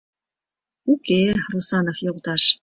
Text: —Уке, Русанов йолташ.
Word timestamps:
—Уке, 0.91 1.21
Русанов 1.51 1.97
йолташ. 2.05 2.43